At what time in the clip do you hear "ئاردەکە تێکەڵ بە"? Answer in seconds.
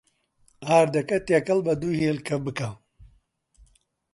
0.67-1.73